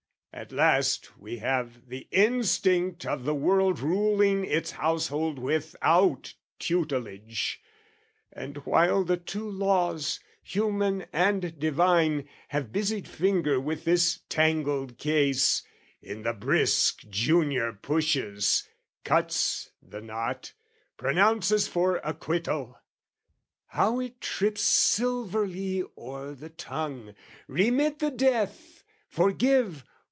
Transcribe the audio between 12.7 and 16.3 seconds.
busied finger with this tangled case, In